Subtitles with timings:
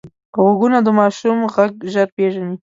[0.41, 2.55] غوږونه د ماشوم غږ ژر پېژني